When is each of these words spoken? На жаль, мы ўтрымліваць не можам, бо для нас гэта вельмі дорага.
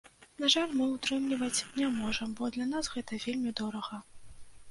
На 0.43 0.47
жаль, 0.53 0.71
мы 0.77 0.85
ўтрымліваць 0.93 1.65
не 1.81 1.89
можам, 1.99 2.33
бо 2.41 2.49
для 2.57 2.65
нас 2.73 2.85
гэта 2.97 3.19
вельмі 3.29 3.55
дорага. 3.59 4.01